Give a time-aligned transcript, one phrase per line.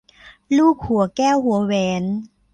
[0.57, 2.03] ลูกหัวแก้วหัวแหวน